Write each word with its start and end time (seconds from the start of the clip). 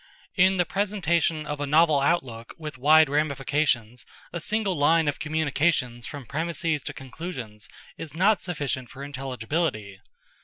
In 0.35 0.57
the 0.57 0.65
presentation 0.65 1.45
of 1.45 1.61
a 1.61 1.67
novel 1.67 1.99
outlook 1.99 2.55
with 2.57 2.79
wide 2.79 3.07
ramifications 3.07 4.03
a 4.33 4.39
single 4.39 4.75
line 4.75 5.07
of 5.07 5.19
communications 5.19 6.07
from 6.07 6.25
premises 6.25 6.81
to 6.85 6.93
conclusions 6.95 7.69
is 7.99 8.15
not 8.15 8.41
sufficient 8.41 8.89
for 8.89 9.03
intelligibility. 9.03 9.99